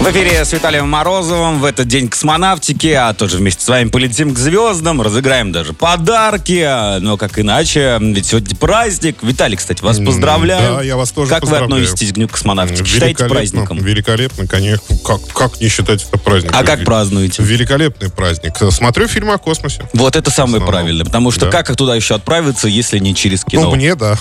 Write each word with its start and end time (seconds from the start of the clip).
В 0.00 0.06
эфире 0.10 0.44
с 0.44 0.52
Виталием 0.52 0.86
Морозовым 0.88 1.60
в 1.60 1.64
этот 1.64 1.88
день 1.88 2.08
космонавтики, 2.08 2.88
а 2.88 3.14
тоже 3.14 3.38
вместе 3.38 3.64
с 3.64 3.68
вами 3.68 3.88
полетим 3.88 4.34
к 4.34 4.38
звездам, 4.38 5.00
разыграем 5.00 5.50
даже 5.50 5.72
подарки, 5.72 6.98
но 7.00 7.16
как 7.16 7.38
иначе, 7.38 7.96
ведь 8.00 8.26
сегодня 8.26 8.54
праздник. 8.54 9.22
Виталий, 9.22 9.56
кстати, 9.56 9.82
вас 9.82 9.98
поздравляю. 9.98 10.76
Да, 10.76 10.82
я 10.82 10.96
вас 10.96 11.10
тоже 11.10 11.30
Как 11.30 11.42
вы 11.44 11.48
поздравляю. 11.48 11.82
относитесь 11.84 12.12
к 12.12 12.16
Дню 12.16 12.28
космонавтики? 12.28 12.86
Считаете 12.86 13.24
праздником? 13.24 13.78
Великолепно, 13.78 14.46
конечно. 14.46 14.94
Как, 15.06 15.26
как 15.32 15.60
не 15.62 15.68
считать 15.68 16.04
это 16.06 16.18
праздником? 16.18 16.58
А 16.60 16.64
как 16.64 16.84
празднуете? 16.84 17.42
Великолепный 17.42 18.10
праздник. 18.10 18.52
Смотрю 18.72 19.08
фильм 19.08 19.30
о 19.30 19.38
космосе. 19.38 19.88
Вот 19.94 20.16
это 20.16 20.30
самое 20.30 20.60
Ну, 20.60 20.66
правильное, 20.66 21.06
потому 21.06 21.30
что 21.30 21.46
да. 21.46 21.50
как 21.50 21.74
туда 21.76 21.94
еще 21.96 22.14
отправиться, 22.16 22.68
если 22.68 22.98
не 22.98 23.14
через 23.14 23.42
кино? 23.44 23.70
Ну, 23.70 23.74
мне, 23.76 23.94
да. 23.94 24.18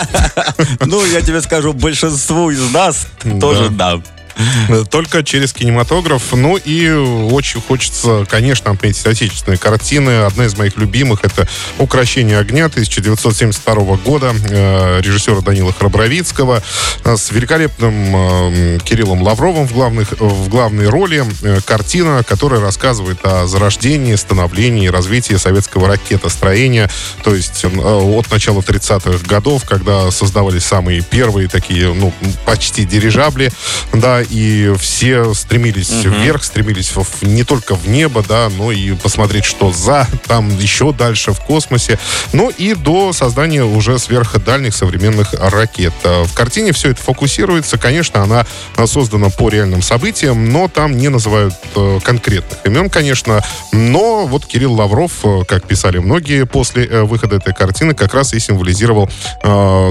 Ну, 0.80 1.04
я 1.04 1.20
тебе 1.20 1.42
скажу, 1.42 1.74
большинству 1.74 2.50
из 2.50 2.72
нас 2.72 3.06
тоже 3.40 3.68
да. 3.68 4.00
Только 4.90 5.22
через 5.22 5.52
кинематограф. 5.52 6.32
Ну 6.32 6.56
и 6.56 6.90
очень 6.90 7.60
хочется, 7.60 8.26
конечно, 8.28 8.70
отметить 8.70 9.06
отечественные 9.06 9.58
картины. 9.58 10.24
Одна 10.24 10.46
из 10.46 10.56
моих 10.56 10.76
любимых 10.76 11.24
это 11.24 11.48
«Укращение 11.78 12.38
огня» 12.38 12.66
1972 12.66 13.74
года 13.96 14.34
э, 14.48 15.00
режиссера 15.00 15.40
Данила 15.40 15.72
Храбровицкого 15.72 16.62
э, 17.04 17.16
с 17.16 17.30
великолепным 17.30 17.94
э, 18.16 18.78
Кириллом 18.84 19.22
Лавровым 19.22 19.66
в, 19.66 19.72
главных, 19.72 20.12
в 20.18 20.48
главной 20.48 20.88
роли. 20.88 21.24
Картина, 21.64 22.22
которая 22.26 22.60
рассказывает 22.60 23.18
о 23.24 23.46
зарождении, 23.46 24.14
становлении 24.14 24.86
и 24.86 24.90
развитии 24.90 25.34
советского 25.34 25.88
ракетостроения. 25.88 26.90
То 27.22 27.34
есть 27.34 27.64
от 27.64 28.30
начала 28.30 28.60
30-х 28.60 29.24
годов, 29.26 29.64
когда 29.64 30.10
создавались 30.10 30.64
самые 30.64 31.02
первые 31.02 31.48
такие, 31.48 31.92
ну, 31.92 32.12
почти 32.44 32.84
дирижабли, 32.84 33.52
да, 33.92 34.23
и 34.30 34.72
все 34.78 35.34
стремились 35.34 35.90
вверх, 36.04 36.44
стремились 36.44 36.90
в- 36.94 37.22
не 37.22 37.44
только 37.44 37.74
в 37.74 37.88
небо, 37.88 38.24
да, 38.28 38.48
но 38.56 38.72
и 38.72 38.92
посмотреть, 38.94 39.44
что 39.44 39.72
за, 39.72 40.06
там 40.26 40.56
еще 40.58 40.92
дальше 40.92 41.32
в 41.32 41.40
космосе, 41.40 41.98
ну 42.32 42.50
и 42.50 42.74
до 42.74 43.12
создания 43.12 43.64
уже 43.64 43.98
сверхдальних 43.98 44.74
современных 44.74 45.32
ракет. 45.34 45.92
Э, 46.04 46.24
В 46.24 46.32
картине 46.34 46.72
все 46.72 46.90
это 46.90 47.02
фокусируется, 47.02 47.78
конечно, 47.78 48.22
она 48.22 48.46
создана 48.86 49.30
по 49.30 49.48
реальным 49.48 49.82
событиям, 49.82 50.50
но 50.52 50.68
там 50.68 50.96
не 50.96 51.08
называют 51.08 51.54
э, 51.76 52.00
конкретных 52.02 52.58
имен, 52.64 52.90
конечно, 52.90 53.42
но 53.72 54.26
вот 54.26 54.46
Кирилл 54.46 54.72
Лавров, 54.74 55.12
э, 55.24 55.44
как 55.46 55.66
писали 55.66 55.98
многие 55.98 56.46
после 56.46 56.84
э, 56.86 57.02
выхода 57.02 57.36
этой 57.36 57.54
картины, 57.54 57.94
как 57.94 58.14
раз 58.14 58.32
и 58.34 58.38
символизировал 58.40 59.08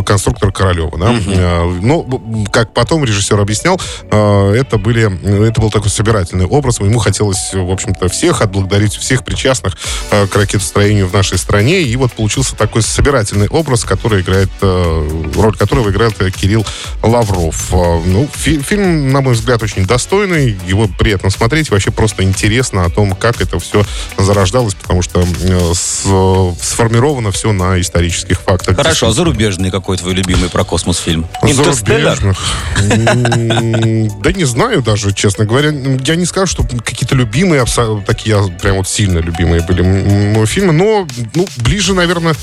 конструктор 0.06 0.52
Королева, 0.52 0.98
да. 0.98 1.14
Э, 1.28 1.80
ну, 1.82 2.04
б- 2.04 2.50
как 2.52 2.74
потом 2.74 3.04
режиссер 3.04 3.40
объяснял, 3.40 3.80
это 4.54 4.78
были, 4.78 5.48
это 5.50 5.62
был 5.62 5.70
такой 5.72 5.90
собирательный 5.90 6.46
образ. 6.46 6.80
Ему 6.80 7.00
хотелось, 7.00 7.54
в 7.54 7.72
общем-то, 7.72 8.10
всех 8.10 8.42
отблагодарить, 8.42 8.94
всех 8.96 9.24
причастных 9.24 9.78
э, 10.12 10.28
к 10.28 10.36
ракетостроению 10.36 11.08
в 11.08 11.14
нашей 11.14 11.38
стране. 11.38 11.82
И 11.82 11.96
вот 11.96 12.12
получился 12.14 12.56
такой 12.56 12.82
собирательный 12.82 13.48
образ, 13.48 13.84
который 13.84 14.22
играет, 14.22 14.50
э, 14.62 15.30
роль 15.36 15.56
которого 15.56 15.90
играет 15.90 16.22
э, 16.22 16.30
Кирилл 16.32 16.66
Лавров. 17.02 17.72
Э, 17.74 18.02
Ну, 18.06 18.28
фи- 18.34 18.62
фильм, 18.62 19.12
на 19.12 19.22
мой 19.22 19.34
взгляд, 19.34 19.64
очень 19.64 19.86
достойный. 19.86 20.58
Его 20.68 20.88
приятно 20.88 21.30
смотреть. 21.30 21.70
Вообще 21.70 21.92
просто 21.92 22.24
интересно 22.24 22.86
о 22.86 22.90
том, 22.90 23.16
как 23.16 23.42
это 23.42 23.60
все 23.60 23.84
зарождалось, 24.18 24.76
потому 24.76 25.02
что 25.02 25.22
э, 25.22 26.54
сформировано 26.62 27.32
все 27.32 27.52
на 27.52 27.80
исторических 27.80 28.40
фактах. 28.42 28.76
Хорошо, 28.76 29.08
а 29.08 29.12
зарубежный 29.12 29.72
какой 29.72 29.98
твой 29.98 30.14
любимый 30.14 30.50
про 30.50 30.64
космос 30.64 30.98
фильм? 30.98 31.28
Зарубежных? 31.42 32.38
Да 34.22 34.32
не 34.32 34.46
знаю 34.46 34.82
даже, 34.82 35.14
честно 35.14 35.46
говоря. 35.46 35.70
Я 36.06 36.16
не 36.16 36.26
скажу, 36.26 36.48
что 36.48 36.64
какие-то 36.64 37.16
любимые, 37.16 37.66
такие 38.06 38.38
а, 38.38 38.48
прям 38.60 38.78
вот 38.78 38.88
сильно 38.88 39.20
любимые 39.20 39.62
были 39.64 39.82
м- 39.84 40.36
м- 40.38 40.46
фильмы, 40.48 40.74
но 40.74 41.08
ну, 41.36 41.48
ближе, 41.58 41.94
наверное, 41.94 42.36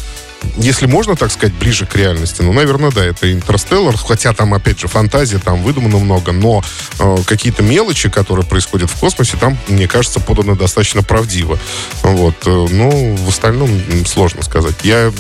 если 0.57 0.87
можно 0.87 1.17
так 1.17 1.31
сказать, 1.31 1.55
ближе 1.55 1.87
к 1.87 1.95
реальности, 1.97 2.41
ну, 2.43 2.53
наверное, 2.53 2.91
да, 2.91 3.05
это 3.05 3.31
«Интерстеллар», 3.31 3.97
хотя 3.97 4.33
там, 4.33 4.55
опять 4.55 4.81
же, 4.81 4.89
фантазия, 4.89 5.39
там 5.39 5.63
выдумано 5.63 5.99
много, 5.99 6.33
но 6.33 6.63
э, 6.99 7.17
какие-то 7.27 7.63
мелочи, 7.63 8.09
которые 8.09 8.47
происходят 8.47 8.91
в 8.91 8.97
космосе, 8.99 9.37
там, 9.39 9.59
мне 9.69 9.87
кажется, 9.87 10.19
поданы 10.19 10.57
достаточно 10.57 11.03
правдиво. 11.03 11.59
Вот. 12.03 12.37
э, 12.47 12.67
Ну, 12.71 13.17
в 13.17 13.29
остальном 13.29 13.71
сложно 14.07 14.43
сказать. 14.43 14.77
Я 14.83 15.13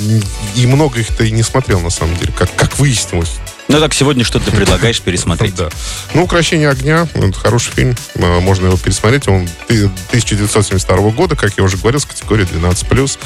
и 0.55 0.67
много 0.67 1.01
их-то 1.01 1.23
и 1.25 1.31
не 1.31 1.43
смотрел, 1.43 1.81
на 1.81 1.91
самом 1.91 2.17
деле, 2.17 2.33
как, 2.37 2.55
как 2.57 2.79
выяснилось. 2.79 3.33
Ну 3.71 3.79
так 3.79 3.95
сегодня 3.95 4.25
что 4.25 4.41
ты 4.41 4.51
предлагаешь 4.51 5.01
пересмотреть? 5.01 5.55
Да. 5.55 5.69
Ну, 6.13 6.25
«Укращение 6.25 6.69
огня»— 6.69 7.07
это 7.15 7.39
хороший 7.39 7.73
фильм. 7.73 7.95
Э, 8.17 8.41
Можно 8.41 8.67
его 8.67 8.77
пересмотреть. 8.77 9.29
Он 9.29 9.49
ты- 9.69 9.89
1972 10.09 11.11
года, 11.13 11.37
как 11.37 11.53
я 11.57 11.63
уже 11.63 11.77
говорил, 11.77 12.01
с 12.01 12.05
категории 12.05 12.45
12+. 12.45 13.17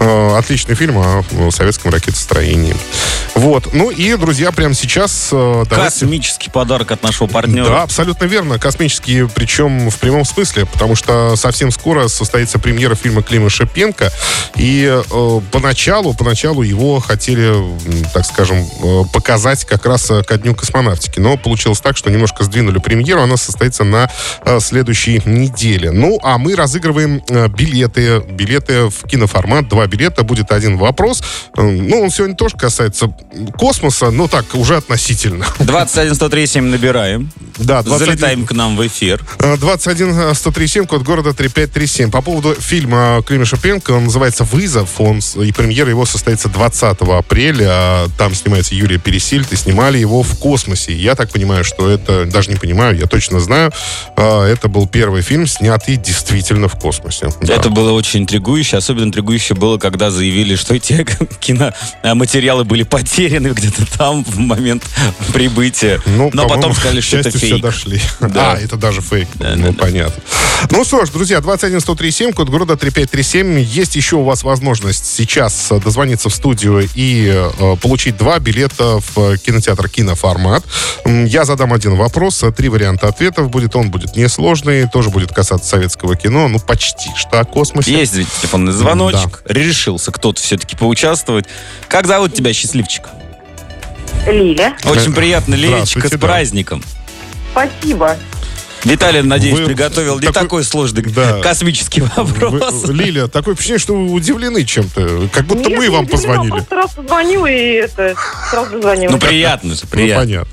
Э, 0.00 0.36
Отличный 0.36 0.74
фильм 0.74 0.98
о 0.98 1.24
советском 1.52 1.92
ракетостроении. 1.92 2.74
Вот. 3.36 3.72
Ну 3.74 3.90
и, 3.90 4.16
друзья, 4.16 4.50
прямо 4.50 4.74
сейчас 4.74 5.28
э, 5.30 5.64
давайте... 5.70 6.00
Космический 6.00 6.50
подарок 6.50 6.90
от 6.90 7.04
нашего 7.04 7.28
партнера. 7.28 7.66
Да, 7.66 7.82
абсолютно 7.84 8.24
верно. 8.24 8.58
Космические, 8.58 9.28
причем 9.28 9.88
в 9.88 9.98
прямом 9.98 10.24
смысле, 10.24 10.66
потому 10.66 10.96
что 10.96 11.36
совсем 11.36 11.70
скоро 11.70 12.08
состоится 12.08 12.58
премьера 12.58 12.96
фильма 12.96 13.22
Клима 13.22 13.50
Шипенко. 13.50 14.10
И 14.56 14.84
э, 14.84 15.40
поначалу, 15.52 16.12
поначалу 16.12 16.62
его 16.62 16.98
хотели, 16.98 17.54
так 18.12 18.26
скажем, 18.26 18.66
показать 19.12 19.64
как 19.64 19.86
раз 19.86 19.91
э, 20.10 20.22
ко 20.22 20.36
Дню 20.36 20.54
космонавтики. 20.54 21.20
Но 21.20 21.36
получилось 21.36 21.80
так, 21.80 21.96
что 21.96 22.10
немножко 22.10 22.44
сдвинули 22.44 22.78
премьеру. 22.78 23.22
Она 23.22 23.36
состоится 23.36 23.84
на 23.84 24.10
э, 24.44 24.60
следующей 24.60 25.22
неделе. 25.24 25.90
Ну, 25.90 26.18
а 26.22 26.38
мы 26.38 26.54
разыгрываем 26.54 27.22
э, 27.28 27.48
билеты. 27.48 28.20
Билеты 28.20 28.88
в 28.88 29.06
киноформат. 29.06 29.68
Два 29.68 29.86
билета. 29.86 30.22
Будет 30.22 30.52
один 30.52 30.78
вопрос. 30.78 31.22
Ну, 31.56 32.02
он 32.02 32.10
сегодня 32.10 32.36
тоже 32.36 32.56
касается 32.56 33.14
космоса, 33.58 34.10
но 34.10 34.28
так, 34.28 34.54
уже 34.54 34.76
относительно. 34.76 35.46
21 35.60 36.14
103 36.14 36.46
7 36.46 36.64
набираем. 36.64 37.30
Да, 37.58 37.82
21 37.82 38.06
Залетаем 38.06 38.46
к 38.46 38.52
нам 38.52 38.76
в 38.76 38.86
эфир. 38.86 39.24
21 39.38 40.34
137, 40.34 40.86
код 40.86 41.02
города 41.02 41.32
3537. 41.32 42.10
По 42.10 42.22
поводу 42.22 42.54
фильма 42.54 43.22
Клима 43.26 43.44
Шипенко, 43.44 43.92
он 43.92 44.04
называется 44.04 44.44
«Вызов», 44.44 45.00
он, 45.00 45.20
и 45.42 45.52
премьера 45.52 45.90
его 45.90 46.06
состоится 46.06 46.48
20 46.48 47.00
апреля. 47.00 47.66
А 47.70 48.08
Там 48.16 48.34
снимается 48.34 48.74
Юлия 48.74 48.98
Пересильд, 48.98 49.52
и 49.52 49.56
снимали 49.56 49.98
его 49.98 50.22
в 50.22 50.38
космосе. 50.38 50.92
Я 50.92 51.14
так 51.14 51.30
понимаю, 51.30 51.64
что 51.64 51.88
это, 51.88 52.24
даже 52.26 52.50
не 52.50 52.56
понимаю, 52.56 52.96
я 52.98 53.06
точно 53.06 53.40
знаю, 53.40 53.72
а, 54.16 54.46
это 54.46 54.68
был 54.68 54.86
первый 54.86 55.22
фильм, 55.22 55.46
снятый 55.46 55.96
действительно 55.96 56.68
в 56.68 56.78
космосе. 56.78 57.30
Да. 57.40 57.54
Это 57.54 57.70
было 57.70 57.92
очень 57.92 58.20
интригующе. 58.20 58.76
Особенно 58.76 59.04
интригующе 59.04 59.54
было, 59.54 59.78
когда 59.78 60.10
заявили, 60.10 60.56
что 60.56 60.74
эти 60.74 61.06
киноматериалы 61.40 62.64
были 62.64 62.82
потеряны 62.82 63.48
где-то 63.48 63.86
там 63.98 64.24
в 64.24 64.38
момент 64.38 64.84
прибытия. 65.32 66.00
Ну, 66.06 66.30
Но 66.32 66.48
потом 66.48 66.74
сказали, 66.74 67.00
что 67.00 67.18
это 67.18 67.30
счастью, 67.42 67.51
все 67.54 67.62
дошли. 67.62 68.00
Да. 68.32 68.52
А, 68.52 68.56
это 68.56 68.76
даже 68.76 69.00
фейк. 69.00 69.28
Да, 69.34 69.54
ну, 69.56 69.66
да, 69.66 69.72
да. 69.72 69.78
понятно. 69.78 70.22
Ну 70.70 70.84
что 70.84 71.04
ж, 71.04 71.10
друзья, 71.10 71.40
21 71.40 71.80
137, 71.80 72.32
код 72.32 72.48
города 72.48 72.76
3537. 72.76 73.58
Есть 73.60 73.96
еще 73.96 74.16
у 74.16 74.22
вас 74.22 74.42
возможность 74.42 75.04
сейчас 75.04 75.70
э, 75.70 75.80
дозвониться 75.80 76.30
в 76.30 76.34
студию 76.34 76.88
и 76.94 77.30
э, 77.30 77.76
получить 77.80 78.16
два 78.16 78.38
билета 78.38 79.00
в 79.00 79.18
э, 79.18 79.36
кинотеатр 79.38 79.88
«Киноформат». 79.88 80.64
Я 81.04 81.44
задам 81.44 81.72
один 81.72 81.96
вопрос, 81.96 82.42
э, 82.42 82.52
три 82.52 82.68
варианта 82.68 83.08
ответов 83.08 83.50
будет. 83.50 83.76
Он 83.76 83.90
будет 83.90 84.16
несложный, 84.16 84.88
тоже 84.88 85.10
будет 85.10 85.32
касаться 85.32 85.68
советского 85.68 86.16
кино, 86.16 86.48
ну, 86.48 86.58
почти 86.58 87.10
что 87.16 87.40
о 87.40 87.44
космосе. 87.44 87.92
Есть 87.92 88.14
ведь 88.14 88.28
телефонный 88.40 88.72
звоночек. 88.72 89.42
Решился 89.46 90.12
кто-то 90.12 90.40
все-таки 90.40 90.76
поучаствовать. 90.76 91.46
Как 91.88 92.06
зовут 92.06 92.34
тебя, 92.34 92.52
счастливчик? 92.52 93.04
Лиля. 94.26 94.76
Очень 94.84 95.12
приятно, 95.12 95.54
Лилечка, 95.54 96.06
с 96.06 96.10
да. 96.10 96.18
праздником. 96.18 96.82
Спасибо. 97.52 98.16
Виталий, 98.84 99.22
надеюсь, 99.22 99.60
Вы 99.60 99.66
приготовил 99.66 100.18
не 100.18 100.26
такой- 100.26 100.42
такой 100.42 100.64
сложный 100.64 101.02
Да. 101.02 101.38
космический 101.40 102.00
Вы- 102.00 102.10
вопрос. 102.16 102.88
Лиля, 102.88 103.28
такое 103.28 103.54
впечатление, 103.54 103.78
что 103.78 103.94
вы 103.94 104.10
удивлены 104.12 104.64
чем-то. 104.64 105.28
Как 105.32 105.44
будто 105.44 105.68
Нет, 105.70 105.78
мы 105.78 105.88
вам 105.90 106.04
удивлена, 106.04 106.10
позвонили. 106.10 106.50
Просто 106.50 106.74
раз 106.74 106.90
позвонил 106.94 107.46
и 107.46 107.52
это, 107.52 108.16
сразу 108.50 108.80
звонил. 108.80 109.12
Ну, 109.12 109.18
приятно 109.20 109.74
же, 109.74 109.82
Ну, 109.84 109.88
приятно. 109.88 110.24
понятно. 110.24 110.48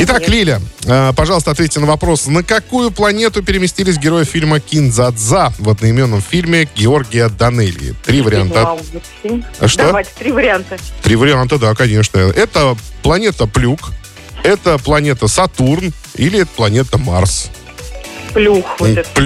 Итак. 0.00 0.28
Лиля, 0.28 0.60
э, 0.84 1.12
пожалуйста, 1.16 1.50
ответьте 1.52 1.80
на 1.80 1.86
вопрос. 1.86 2.26
На 2.26 2.42
какую 2.42 2.90
планету 2.90 3.42
переместились 3.42 3.96
герои 3.96 4.24
фильма 4.24 4.60
«Кинзадза» 4.60 5.52
в 5.58 5.68
одноименном 5.70 6.20
фильме 6.20 6.68
Георгия 6.76 7.28
Данелии? 7.28 7.94
Три 8.04 8.22
варианта. 8.22 8.76
А 9.60 9.68
что? 9.68 9.84
Давайте, 9.86 10.10
три 10.18 10.30
варианта. 10.32 10.76
Три 11.02 11.16
варианта, 11.16 11.58
да, 11.58 11.74
конечно. 11.74 12.18
Это 12.18 12.76
планета 13.02 13.46
Плюк, 13.46 13.90
это 14.42 14.78
планета 14.78 15.28
Сатурн 15.28 15.92
или 16.14 16.40
это 16.40 16.50
планета 16.54 16.98
Марс? 16.98 17.50
Плюх 18.32 18.66
вот 18.78 18.88
это. 18.88 19.08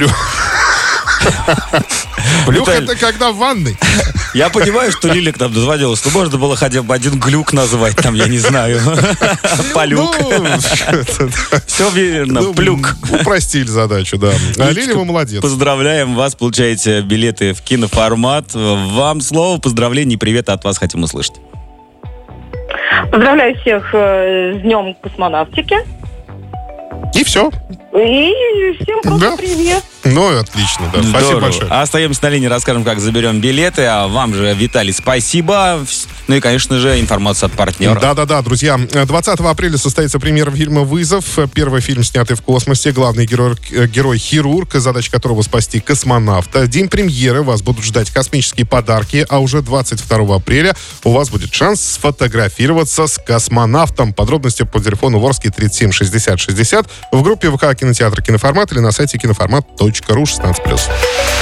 Плюх 2.46 2.68
Виталий, 2.68 2.84
это 2.84 2.96
когда 2.96 3.30
в 3.30 3.36
ванной. 3.36 3.76
Я 4.34 4.48
понимаю, 4.48 4.90
что 4.92 5.08
Лиля 5.08 5.32
к 5.32 5.38
нам 5.38 5.52
дозвонилась, 5.52 6.04
но 6.04 6.10
можно 6.10 6.38
было 6.38 6.56
хотя 6.56 6.82
бы 6.82 6.94
один 6.94 7.18
глюк 7.20 7.52
назвать, 7.52 7.96
там, 7.96 8.14
я 8.14 8.28
не 8.28 8.38
знаю. 8.38 8.80
Полюк. 9.74 10.14
Ну, 10.20 10.58
Все 11.66 11.90
верно, 11.90 12.40
ну, 12.40 12.54
плюк. 12.54 12.96
Упростили 13.10 13.66
задачу, 13.66 14.16
да. 14.16 14.32
А 14.58 14.70
Лиля, 14.70 14.94
вы 14.94 15.04
молодец. 15.04 15.42
Поздравляем 15.42 16.14
вас, 16.14 16.34
получаете 16.34 17.02
билеты 17.02 17.52
в 17.52 17.60
киноформат. 17.60 18.54
Вам 18.54 19.20
слово, 19.20 19.58
поздравления 19.58 20.14
и 20.14 20.18
привет 20.18 20.48
от 20.48 20.64
вас 20.64 20.78
хотим 20.78 21.02
услышать. 21.02 21.34
Поздравляю 23.10 23.56
всех 23.60 23.90
э, 23.92 24.54
с 24.58 24.62
Днем 24.62 24.94
космонавтики. 25.02 25.76
И 27.14 27.24
все. 27.24 27.50
И 27.94 28.32
всем 28.80 29.02
просто 29.02 29.30
Да. 29.30 29.36
привет. 29.36 29.82
Ну, 30.04 30.38
отлично, 30.40 30.86
да. 30.92 31.02
Спасибо 31.02 31.18
Здорово. 31.20 31.40
большое. 31.40 31.70
Остаемся 31.70 32.24
на 32.24 32.28
линии, 32.30 32.46
расскажем, 32.46 32.84
как 32.84 33.00
заберем 33.00 33.40
билеты. 33.40 33.84
А 33.84 34.08
вам 34.08 34.34
же, 34.34 34.52
Виталий, 34.54 34.92
спасибо. 34.92 35.80
Ну 36.28 36.36
и, 36.36 36.40
конечно 36.40 36.78
же, 36.78 37.00
информация 37.00 37.48
от 37.48 37.52
партнера. 37.54 37.98
Да-да-да, 37.98 38.40
друзья. 38.42 38.78
20 38.78 39.40
апреля 39.40 39.76
состоится 39.76 40.18
премьера 40.18 40.50
фильма 40.50 40.82
«Вызов». 40.82 41.38
Первый 41.54 41.80
фильм, 41.80 42.04
снятый 42.04 42.36
в 42.36 42.42
космосе. 42.42 42.92
Главный 42.92 43.26
герой, 43.26 43.56
э, 43.72 43.86
герой 43.86 44.18
хирург, 44.18 44.74
задача 44.74 45.10
которого 45.10 45.42
спасти 45.42 45.80
космонавта. 45.80 46.66
День 46.66 46.88
премьеры 46.88 47.42
вас 47.42 47.62
будут 47.62 47.84
ждать 47.84 48.10
космические 48.10 48.66
подарки, 48.66 49.26
а 49.28 49.40
уже 49.40 49.62
22 49.62 50.36
апреля 50.36 50.74
у 51.04 51.12
вас 51.12 51.28
будет 51.28 51.52
шанс 51.52 51.80
сфотографироваться 51.80 53.06
с 53.06 53.18
космонавтом. 53.18 54.12
Подробности 54.12 54.62
по 54.62 54.80
телефону 54.80 55.18
Ворский 55.18 55.50
37 55.50 55.92
60 55.92 56.38
60 56.38 56.86
в 57.10 57.22
группе 57.22 57.50
ВК 57.50 57.74
кинотеатр 57.78 58.22
«Киноформат» 58.22 58.72
или 58.72 58.78
на 58.78 58.92
сайте 58.92 59.18
киноформат.ру 59.18 59.88
16+. 59.88 61.41